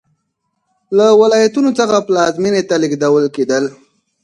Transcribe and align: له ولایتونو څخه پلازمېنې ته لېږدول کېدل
له 0.97 1.05
ولایتونو 1.21 1.69
څخه 1.79 1.97
پلازمېنې 2.07 2.61
ته 2.69 2.75
لېږدول 2.81 3.25
کېدل 3.35 3.63